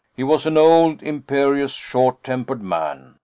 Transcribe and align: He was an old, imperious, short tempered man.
He 0.15 0.23
was 0.23 0.47
an 0.47 0.57
old, 0.57 1.03
imperious, 1.03 1.73
short 1.75 2.23
tempered 2.23 2.63
man. 2.63 3.19